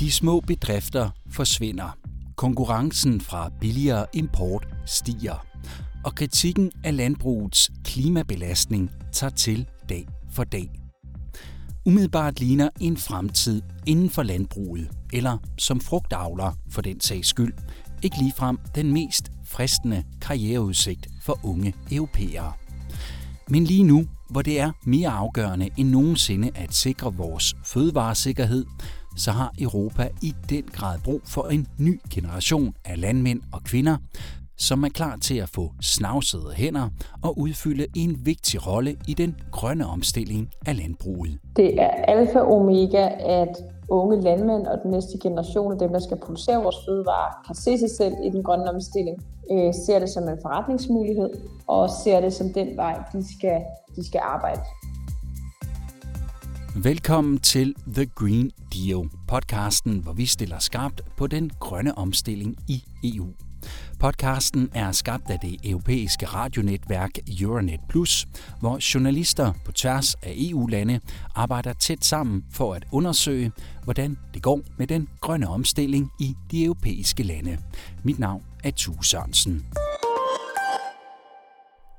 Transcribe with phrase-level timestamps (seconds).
[0.00, 1.96] De små bedrifter forsvinder.
[2.36, 5.46] Konkurrencen fra billigere import stiger.
[6.04, 10.70] Og kritikken af landbrugets klimabelastning tager til dag for dag.
[11.86, 17.54] Umiddelbart ligner en fremtid inden for landbruget, eller som frugtavler for den sags skyld,
[18.02, 22.52] ikke ligefrem den mest fristende karriereudsigt for unge europæere.
[23.48, 28.64] Men lige nu, hvor det er mere afgørende end nogensinde at sikre vores fødevaresikkerhed,
[29.16, 33.96] så har Europa i den grad brug for en ny generation af landmænd og kvinder,
[34.58, 36.88] som er klar til at få snavsede hænder
[37.22, 41.38] og udfylde en vigtig rolle i den grønne omstilling af landbruget.
[41.56, 43.56] Det er alfa og omega, at
[43.88, 47.78] unge landmænd og den næste generation af dem, der skal producere vores fødevarer, kan se
[47.78, 49.16] sig selv i den grønne omstilling,
[49.52, 51.30] øh, ser det som en forretningsmulighed
[51.66, 53.60] og ser det som den vej, de skal,
[53.96, 54.60] de skal arbejde.
[56.76, 62.84] Velkommen til The Green Deal, podcasten, hvor vi stiller skarpt på den grønne omstilling i
[63.04, 63.26] EU.
[64.00, 68.26] Podcasten er skabt af det europæiske radionetværk Euronet Plus,
[68.60, 71.00] hvor journalister på tværs af EU-lande
[71.34, 73.52] arbejder tæt sammen for at undersøge,
[73.84, 77.58] hvordan det går med den grønne omstilling i de europæiske lande.
[78.02, 79.66] Mit navn er Tue Sørensen.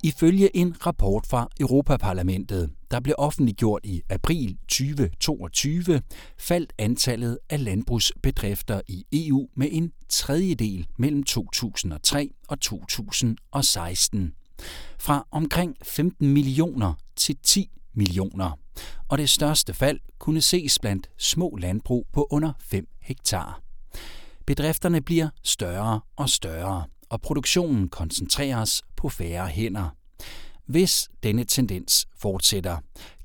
[0.05, 6.01] Ifølge en rapport fra Europaparlamentet, der blev offentliggjort i april 2022,
[6.37, 14.33] faldt antallet af landbrugsbedrifter i EU med en tredjedel mellem 2003 og 2016.
[14.99, 18.59] Fra omkring 15 millioner til 10 millioner.
[19.07, 23.61] Og det største fald kunne ses blandt små landbrug på under 5 hektar.
[24.45, 29.89] Bedrifterne bliver større og større og produktionen koncentreres på færre hænder.
[30.65, 32.77] Hvis denne tendens fortsætter,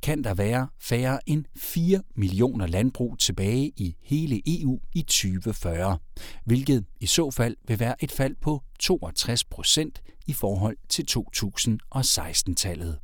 [0.02, 5.98] kan der være færre end 4 millioner landbrug tilbage i hele EU i 2040,
[6.44, 12.98] hvilket i så fald vil være et fald på 62 procent i forhold til 2016-tallet.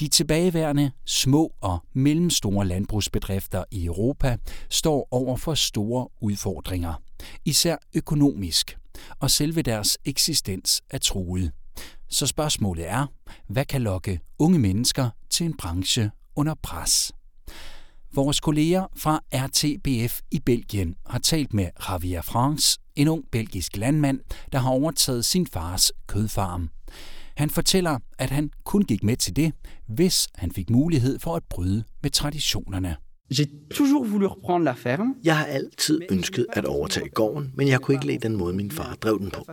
[0.00, 4.36] De tilbageværende små og mellemstore landbrugsbedrifter i Europa
[4.70, 7.02] står over for store udfordringer,
[7.44, 8.77] især økonomisk,
[9.20, 11.52] og selve deres eksistens er truet.
[12.08, 13.06] Så spørgsmålet er,
[13.48, 17.12] hvad kan lokke unge mennesker til en branche under pres?
[18.14, 24.20] Vores kolleger fra RTBF i Belgien har talt med Javier France, en ung belgisk landmand,
[24.52, 26.70] der har overtaget sin fars kødfarm.
[27.36, 29.52] Han fortæller, at han kun gik med til det,
[29.86, 32.96] hvis han fik mulighed for at bryde med traditionerne.
[33.30, 35.14] J'ai toujours voulu reprendre la ferme.
[35.24, 38.70] Jeg har altid ønsket at overtage gården, men jeg kunne ikke lide den måde, min
[38.70, 39.46] far drev den på.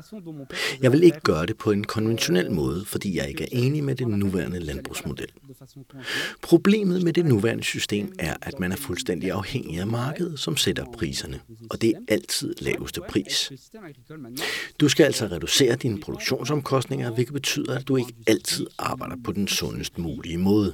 [0.81, 3.95] Jeg vil ikke gøre det på en konventionel måde, fordi jeg ikke er enig med
[3.95, 5.27] den nuværende landbrugsmodel.
[6.41, 10.85] Problemet med det nuværende system er, at man er fuldstændig afhængig af markedet, som sætter
[10.97, 13.51] priserne, og det er altid laveste pris.
[14.79, 19.47] Du skal altså reducere dine produktionsomkostninger, hvilket betyder, at du ikke altid arbejder på den
[19.47, 20.73] sundest mulige måde.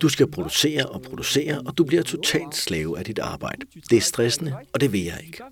[0.00, 3.66] Du skal producere og producere, og du bliver totalt slave af dit arbejde.
[3.90, 5.42] Det er stressende, og det vil jeg ikke.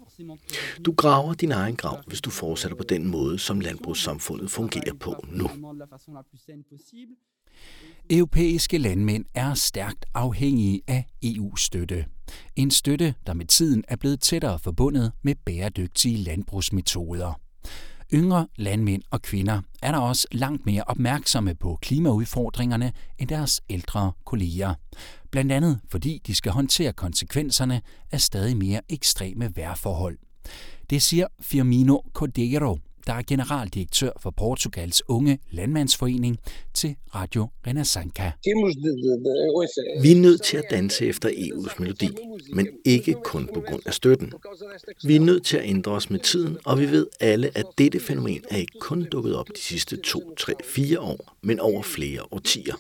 [0.85, 5.27] Du graver din egen grav, hvis du fortsætter på den måde, som landbrugssamfundet fungerer på
[5.29, 5.51] nu.
[8.11, 12.05] Europæiske landmænd er stærkt afhængige af EU-støtte.
[12.57, 17.41] En støtte, der med tiden er blevet tættere forbundet med bæredygtige landbrugsmetoder.
[18.15, 24.13] Yngre landmænd og kvinder er der også langt mere opmærksomme på klimaudfordringerne end deres ældre
[24.25, 24.75] kolleger.
[25.31, 30.19] Blandt andet fordi de skal håndtere konsekvenserne af stadig mere ekstreme vejrforhold.
[30.91, 36.39] Det siger Firmino Cordeiro, der er generaldirektør for Portugals unge landmandsforening
[36.75, 38.33] til Radio Renasanca.
[40.03, 42.09] Vi er nødt til at danse efter EU's melodi,
[42.53, 44.33] men ikke kun på grund af støtten.
[45.05, 48.01] Vi er nødt til at ændre os med tiden, og vi ved alle, at dette
[48.01, 52.21] fænomen er ikke kun dukket op de sidste 2, 3, 4 år, men over flere
[52.31, 52.75] årtier.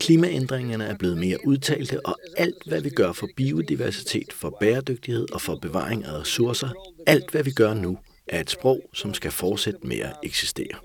[0.00, 5.40] Klimaændringerne er blevet mere udtalte, og alt, hvad vi gør for biodiversitet, for bæredygtighed og
[5.40, 6.68] for bevaring af ressourcer,
[7.06, 7.98] alt, hvad vi gør nu,
[8.30, 10.78] er et sprog, som skal fortsætte med at eksistere.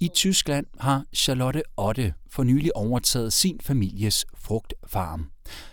[0.00, 5.30] I Tyskland har Charlotte Otte for nylig overtaget sin families frugtfarm.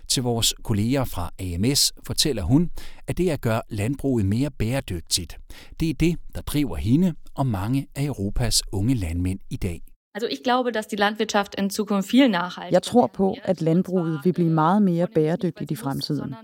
[0.07, 2.71] Til vores kolleger fra AMS fortæller hun,
[3.07, 5.37] at det at gøre landbruget mere bæredygtigt,
[5.79, 9.81] det er det, der driver hende og mange af Europas unge landmænd i dag.
[10.13, 14.19] Also ich glaube, dass die Landwirtschaft in Zukunft viel nachhaltiger Jeg tror på, at landbruget
[14.23, 16.35] vil blive meget mere bæredygtigt i fremtiden.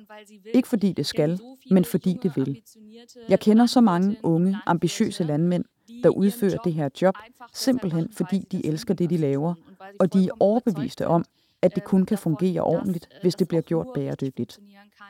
[0.53, 1.39] Ikke fordi det skal,
[1.71, 2.61] men fordi det vil.
[3.29, 5.65] Jeg kender så mange unge, ambitiøse landmænd,
[6.03, 7.15] der udfører det her job,
[7.53, 9.53] simpelthen fordi de elsker det, de laver,
[9.99, 11.25] og de er overbeviste om,
[11.61, 14.59] at det kun kan fungere ordentligt, hvis det bliver gjort bæredygtigt.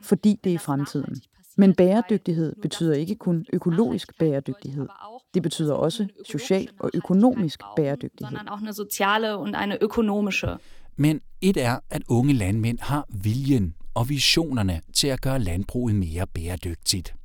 [0.03, 1.21] Fordi det er fremtiden.
[1.55, 4.87] Men bæredygtighed betyder ikke kun økologisk bæredygtighed.
[5.33, 8.37] Det betyder også social og økonomisk bæredygtighed.
[10.95, 16.27] Men et er, at unge landmænd har viljen og visionerne til at gøre landbruget mere
[16.27, 17.15] bæredygtigt.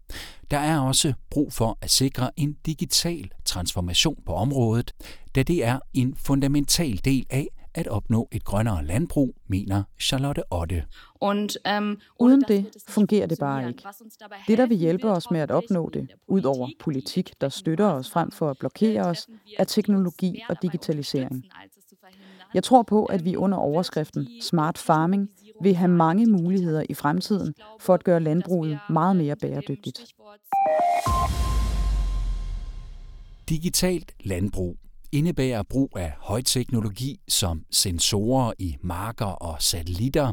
[0.51, 4.93] Der er også brug for at sikre en digital transformation på området,
[5.35, 10.85] da det er en fundamental del af at opnå et grønnere landbrug, mener Charlotte Otte.
[11.67, 13.83] Ähm, Uden det fungerer det bare ikke.
[14.49, 18.11] Det, der vil hjælpe os med at opnå det, ud over politik, der støtter os
[18.11, 19.29] frem for at blokere os,
[19.59, 21.45] er teknologi og digitalisering.
[22.55, 25.29] Jeg tror på, at vi under overskriften Smart Farming
[25.63, 30.15] vil have mange muligheder i fremtiden for at gøre landbruget meget mere bæredygtigt.
[33.49, 34.77] Digitalt landbrug
[35.13, 40.33] indebærer brug af højteknologi som sensorer i marker og satellitter.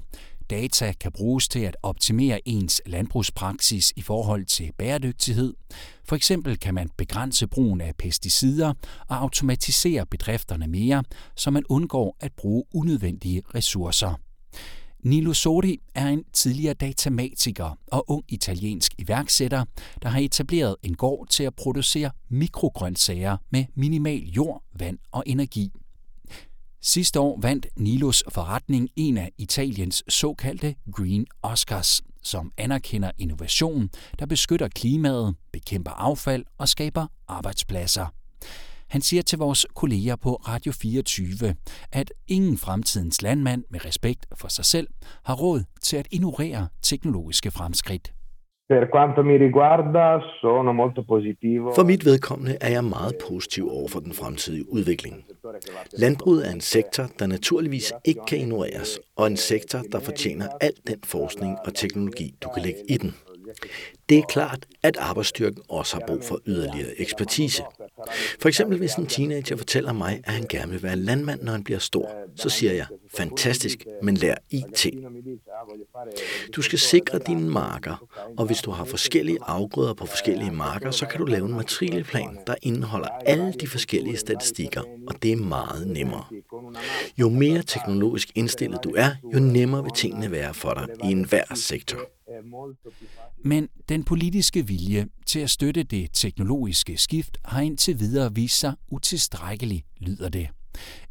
[0.49, 5.53] Data kan bruges til at optimere ens landbrugspraksis i forhold til bæredygtighed.
[6.05, 8.73] For eksempel kan man begrænse brugen af pesticider
[9.09, 11.03] og automatisere bedrifterne mere,
[11.35, 14.19] så man undgår at bruge unødvendige ressourcer.
[15.07, 19.65] Nilo Sori er en tidligere datamatiker og ung italiensk iværksætter,
[20.01, 25.71] der har etableret en gård til at producere mikrogrøntsager med minimal jord, vand og energi.
[26.81, 33.89] Sidste år vandt Nilos forretning en af Italiens såkaldte Green Oscars, som anerkender innovation,
[34.19, 38.05] der beskytter klimaet, bekæmper affald og skaber arbejdspladser.
[38.89, 41.55] Han siger til vores kolleger på Radio 24,
[41.91, 44.87] at ingen fremtidens landmand med respekt for sig selv
[45.25, 48.13] har råd til at ignorere teknologiske fremskridt.
[51.75, 55.25] For mit vedkommende er jeg meget positiv over for den fremtidige udvikling.
[55.97, 60.73] Landbruget er en sektor, der naturligvis ikke kan ignoreres, og en sektor, der fortjener al
[60.87, 63.15] den forskning og teknologi, du kan lægge i den.
[64.09, 67.63] Det er klart, at arbejdsstyrken også har brug for yderligere ekspertise.
[68.39, 71.63] For eksempel hvis en teenager fortæller mig, at han gerne vil være landmand, når han
[71.63, 72.85] bliver stor, så siger jeg,
[73.17, 74.87] fantastisk, men lær IT.
[76.55, 78.07] Du skal sikre dine marker,
[78.37, 82.37] og hvis du har forskellige afgrøder på forskellige marker, så kan du lave en matrikelplan,
[82.47, 86.25] der indeholder alle de forskellige statistikker, og det er meget nemmere.
[87.17, 91.55] Jo mere teknologisk indstillet du er, jo nemmere vil tingene være for dig i enhver
[91.55, 91.99] sektor.
[93.47, 98.73] Men den politiske vilje til at støtte det teknologiske skift har indtil videre vist sig
[98.91, 100.47] utilstrækkelig, lyder det.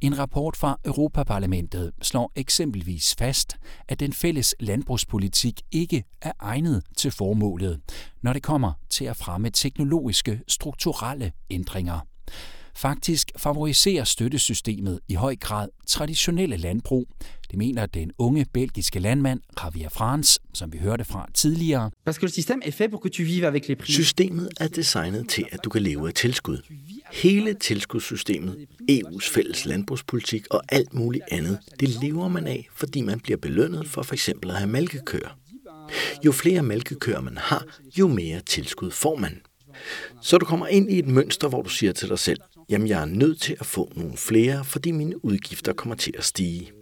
[0.01, 3.57] En rapport fra Europaparlamentet slår eksempelvis fast,
[3.89, 7.81] at den fælles landbrugspolitik ikke er egnet til formålet,
[8.23, 12.01] når det kommer til at fremme teknologiske strukturelle ændringer.
[12.77, 17.09] Faktisk favoriserer støttesystemet i høj grad traditionelle landbrug.
[17.51, 21.91] Det mener den unge belgiske landmand Javier Frans, som vi hørte fra tidligere.
[23.93, 26.59] Systemet er designet til, at du kan leve af tilskud.
[27.13, 33.21] Hele tilskudssystemet, EU's fælles landbrugspolitik og alt muligt andet, det lever man af, fordi man
[33.21, 34.29] bliver belønnet for f.eks.
[34.29, 35.39] at have mælkekøer.
[36.25, 37.65] Jo flere mælkekøer man har,
[37.99, 39.41] jo mere tilskud får man.
[40.23, 43.01] Så du kommer ind i et mønster, hvor du siger til dig selv, Jamen, jeg
[43.01, 46.73] er nødt til at få nogle flere, fordi mine udgifter kommer til at stige.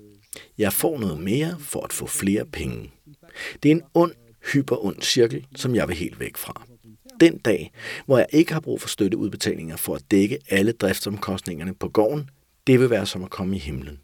[0.58, 2.90] Jeg får noget mere for at få flere penge.
[3.62, 4.12] Det er en ond,
[4.52, 6.66] hyperond cirkel, som jeg vil helt væk fra.
[7.20, 7.72] Den dag,
[8.06, 12.30] hvor jeg ikke har brug for støtteudbetalinger for at dække alle driftsomkostningerne på gården,
[12.66, 13.98] det vil være som at komme i himlen.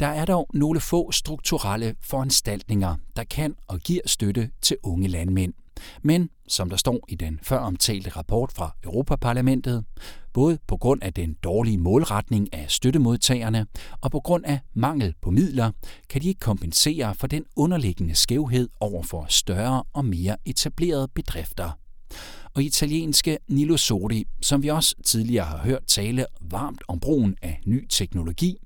[0.00, 5.52] Der er dog nogle få strukturelle foranstaltninger, der kan og giver støtte til unge landmænd.
[6.02, 9.84] Men, som der står i den før omtalte rapport fra Europaparlamentet,
[10.32, 13.66] både på grund af den dårlige målretning af støttemodtagerne
[14.00, 15.70] og på grund af mangel på midler,
[16.08, 21.70] kan de ikke kompensere for den underliggende skævhed over for større og mere etablerede bedrifter
[22.54, 27.60] og italienske Nilo Sori, som vi også tidligere har hørt tale varmt om brugen af
[27.66, 28.56] ny teknologi,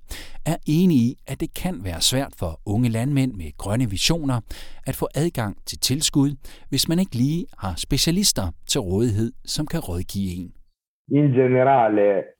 [0.46, 4.40] er enig i, at det kan være svært for unge landmænd med grønne visioner
[4.86, 6.34] at få adgang til tilskud,
[6.68, 10.52] hvis man ikke lige har specialister til rådighed, som kan rådgive en.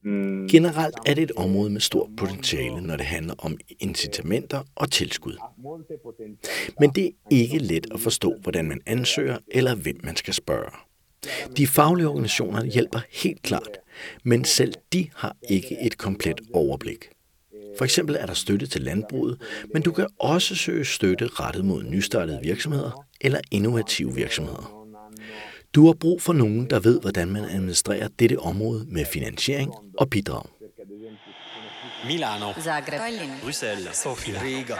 [0.04, 4.90] Mm, Generelt er det et område med stort potentiale, når det handler om incitamenter og
[4.90, 5.36] tilskud.
[6.80, 10.87] Men det er ikke let at forstå, hvordan man ansøger eller hvem man skal spørge.
[11.56, 13.78] De faglige organisationer hjælper helt klart,
[14.24, 17.08] men selv de har ikke et komplet overblik.
[17.78, 19.40] For eksempel er der støtte til landbruget,
[19.72, 24.86] men du kan også søge støtte rettet mod nystartede virksomheder eller innovative virksomheder.
[25.74, 30.10] Du har brug for nogen, der ved, hvordan man administrerer dette område med finansiering og
[30.10, 30.42] bidrag.
[32.06, 33.00] Milano, Zagreb,
[33.42, 34.74] Bruxelles, Sofia, Riga.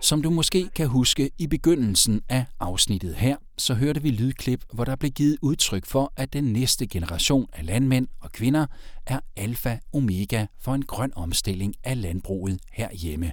[0.00, 4.84] Som du måske kan huske i begyndelsen af afsnittet her, så hørte vi lydklip, hvor
[4.84, 8.66] der blev givet udtryk for, at den næste generation af landmænd og kvinder
[9.06, 13.32] er alfa omega for en grøn omstilling af landbruget herhjemme.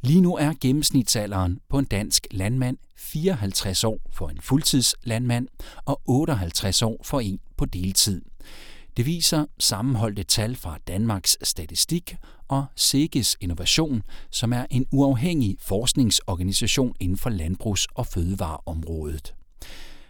[0.00, 5.48] Lige nu er gennemsnitsalderen på en dansk landmand 54 år for en fuldtidslandmand
[5.84, 8.22] og 58 år for en på deltid.
[8.96, 12.16] Det viser sammenholdte tal fra Danmarks Statistik
[12.48, 19.34] og SEGES Innovation, som er en uafhængig forskningsorganisation inden for landbrugs- og fødevareområdet.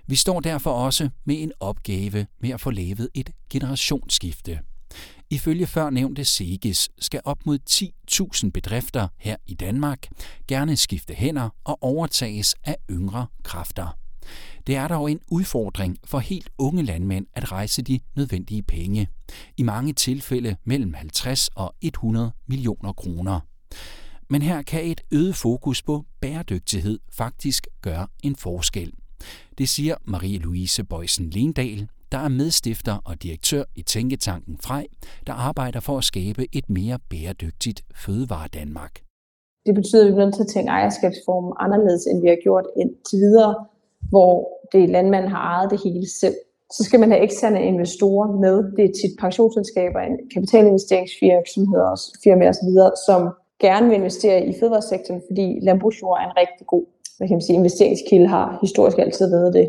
[0.07, 4.61] Vi står derfor også med en opgave med at få lavet et generationsskifte.
[5.31, 7.59] Ifølge førnævnte SEGES skal op mod
[8.45, 10.09] 10.000 bedrifter her i Danmark
[10.49, 14.04] gerne skifte hænder og overtages af yngre kræfter.
[14.67, 19.09] Det er dog en udfordring for helt unge landmænd at rejse de nødvendige penge.
[19.57, 23.41] I mange tilfælde mellem 50 og 100 millioner kroner.
[24.31, 28.93] Men her kan et øget fokus på bæredygtighed faktisk gøre en forskel.
[29.59, 34.87] Det siger Marie-Louise Bøjsen Lendal, der er medstifter og direktør i Tænketanken Frej,
[35.27, 38.95] der arbejder for at skabe et mere bæredygtigt fødevare Danmark.
[39.67, 42.67] Det betyder, at vi bliver nødt til at tænke ejerskabsformen anderledes, end vi har gjort
[42.81, 43.55] indtil videre
[44.11, 44.33] hvor
[44.73, 46.35] det landmanden har ejet det hele selv.
[46.77, 48.57] Så skal man have eksterne investorer med.
[48.77, 50.01] Det er tit pensionsselskaber,
[50.35, 51.91] kapitalinvesteringsvirksomheder,
[52.25, 52.71] firmaer osv.,
[53.07, 53.21] som
[53.61, 56.85] gerne vil investere i fødevaresektoren, fordi landbrugsjord er en rigtig god
[57.17, 59.67] hvad kan man sige, investeringskilde, har historisk altid været det.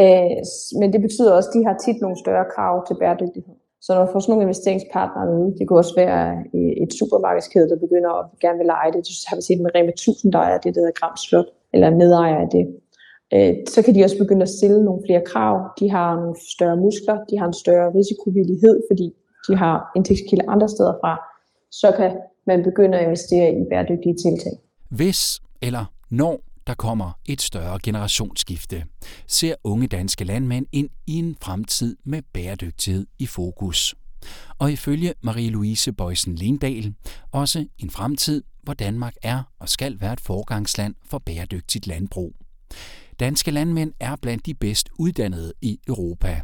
[0.00, 0.40] Øh,
[0.80, 3.54] men det betyder også, at de har tit nogle større krav til bæredygtighed.
[3.84, 6.22] Så når man får sådan nogle investeringspartnere med, det kunne også være
[6.54, 9.00] øh, et supermarkedskæde, der begynder at gerne vil lege det.
[9.06, 12.38] Det har vi set med Rema 1000, der er det, der hedder Gramsflot, eller medejer
[12.44, 12.64] af det
[13.34, 15.54] Øh, så kan de også begynde at stille nogle flere krav.
[15.80, 19.06] De har nogle større muskler, de har en større risikovillighed, fordi
[19.48, 21.12] de har indtægtskilder andre steder fra.
[21.70, 22.10] Så kan
[22.46, 24.52] man begynde at investere i bæredygtige tiltag.
[24.90, 28.84] Hvis eller når der kommer et større generationsskifte,
[29.26, 33.94] ser unge danske landmænd ind i en fremtid med bæredygtighed i fokus.
[34.58, 36.94] Og ifølge Marie-Louise Bøjsen Lindal
[37.32, 42.32] også en fremtid, hvor Danmark er og skal være et forgangsland for bæredygtigt landbrug.
[43.20, 46.40] Danske landmænd er blandt de bedst uddannede i Europa.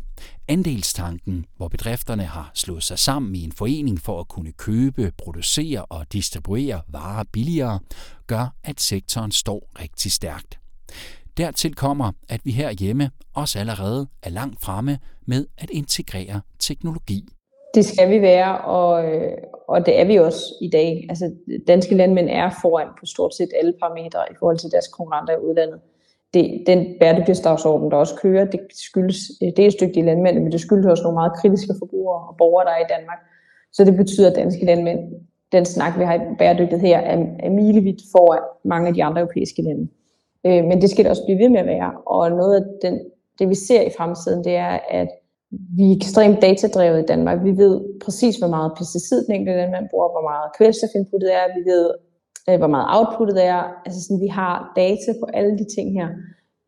[0.48, 5.84] Andelstanken, hvor bedrifterne har slået sig sammen i en forening for at kunne købe, producere
[5.84, 7.78] og distribuere varer billigere,
[8.26, 10.58] gør, at sektoren står rigtig stærkt.
[11.36, 17.28] Dertil kommer, at vi herhjemme også allerede er langt fremme med at integrere teknologi.
[17.74, 19.32] Det skal vi være, og, øh,
[19.68, 21.06] og det er vi også i dag.
[21.08, 21.34] Altså,
[21.66, 25.36] danske landmænd er foran på stort set alle parametre i forhold til deres konkurrenter i
[25.36, 25.80] udlandet
[26.34, 30.86] det, den bæredygtighedsdagsorden, der også kører, det skyldes øh, dels dygtige landmænd, men det skyldes
[30.86, 33.18] også nogle meget kritiske forbrugere og borgere, der er i Danmark.
[33.72, 35.00] Så det betyder, at danske landmænd,
[35.52, 39.20] den snak, vi har i bæredygtighed her, er, er milevidt foran mange af de andre
[39.20, 39.88] europæiske lande.
[40.46, 41.92] Øh, men det skal det også blive ved med at være.
[42.06, 43.00] Og noget af den,
[43.38, 45.08] det, vi ser i fremtiden, det er, at
[45.50, 47.44] vi er ekstremt datadrevet i Danmark.
[47.44, 47.74] Vi ved
[48.04, 51.44] præcis, hvor meget pesticid den enkelte landmand bruger, hvor meget kvælstofinputtet er.
[51.58, 51.90] Vi ved
[52.49, 53.62] øh, hvor meget outputtet er.
[53.87, 56.08] Altså sådan, vi har data på alle de ting her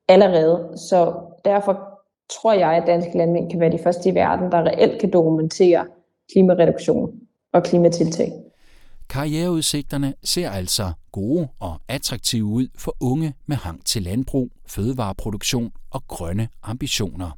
[0.08, 0.78] allerede.
[0.88, 1.14] Så
[1.44, 1.94] derfor
[2.32, 5.86] tror jeg, at danske landmænd kan være de første i verden, der reelt kan dokumentere
[6.32, 7.10] klimareduktion
[7.52, 8.32] og klimatiltag.
[9.08, 16.02] Karriereudsigterne ser altså gode og attraktive ud for unge med hang til landbrug, fødevareproduktion og
[16.08, 17.30] grønne ambitioner.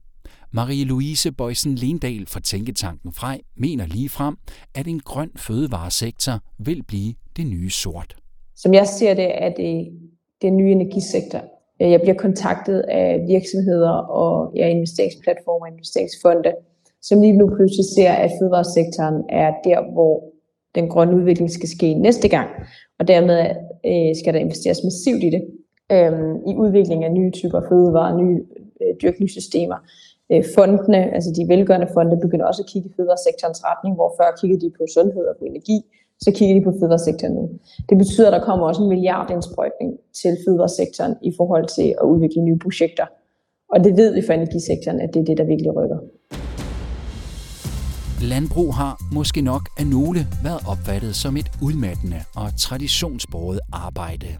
[0.57, 4.37] Marie-Louise Bøjsen Lindal fra Tænketanken Frej mener lige frem,
[4.75, 8.17] at en grøn fødevaresektor vil blive det nye sort.
[8.57, 9.89] Som jeg ser det, er det
[10.43, 11.41] den nye energisektor.
[11.83, 13.91] Øh, jeg bliver kontaktet af virksomheder
[14.23, 16.53] og ja, investeringsplatformer og investeringsfonde,
[17.03, 20.15] som lige nu pludselig ser, at fødevaresektoren er der, hvor
[20.75, 22.49] den grønne udvikling skal ske næste gang.
[22.99, 23.39] Og dermed
[23.91, 25.43] øh, skal der investeres massivt i det.
[25.95, 26.13] øh,
[26.51, 28.39] I udvikling af nye typer fødevarer, nye
[28.83, 29.79] øh, dyrkningssystemer.
[30.33, 34.29] Øh, fondene, altså de velgørende fonde, begynder også at kigge i fødevaresektorens retning, hvor før
[34.41, 35.79] kiggede de på sundhed og på energi
[36.21, 37.51] så kigger de på fødevaresektoren nu.
[37.89, 42.43] Det betyder, at der kommer også en milliardindsprøjtning til fødevaresektoren i forhold til at udvikle
[42.43, 43.07] nye projekter.
[43.73, 45.99] Og det ved vi fra energisektoren, at det er det, der virkelig rykker.
[48.21, 54.37] Landbrug har måske nok af nogle været opfattet som et udmattende og traditionsbordet arbejde.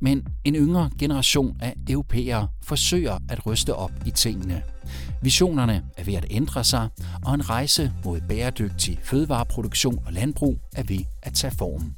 [0.00, 4.62] Men en yngre generation af europæere forsøger at ryste op i tingene.
[5.22, 6.88] Visionerne er ved at ændre sig,
[7.24, 11.94] og en rejse mod bæredygtig fødevareproduktion og landbrug er ved at tage form.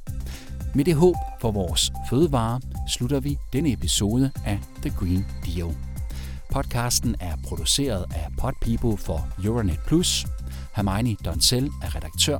[0.74, 5.76] Med det håb for vores fødevare slutter vi denne episode af The Green Deal.
[6.52, 10.26] Podcasten er produceret af Podpeople for Euronet Plus.
[10.72, 12.38] Hermione Donsel er redaktør.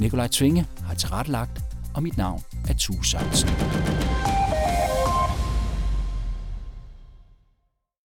[0.00, 1.60] Nikolaj Tvinge har tilrettelagt,
[1.94, 4.13] og mit navn er Tue Sørensen.